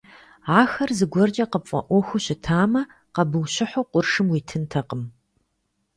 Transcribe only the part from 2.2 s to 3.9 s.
щытамэ, къэбущыхьу